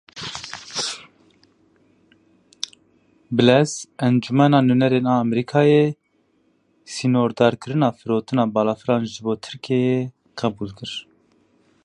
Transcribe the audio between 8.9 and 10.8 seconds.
ji bo Tirkiyeyê qebûl